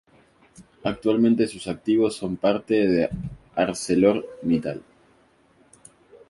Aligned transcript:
Actualmente 0.83 1.45
sus 1.45 1.67
activos 1.67 2.15
son 2.17 2.35
parte 2.35 2.73
de 2.87 3.07
Arcelor 3.55 4.27
Mittal. 4.41 4.81